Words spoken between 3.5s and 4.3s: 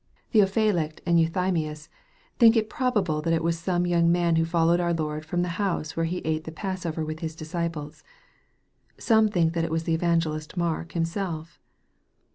some young